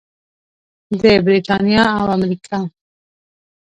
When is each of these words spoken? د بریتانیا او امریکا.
د 1.01 1.03
بریتانیا 1.25 1.83
او 1.99 2.05
امریکا. 2.17 2.59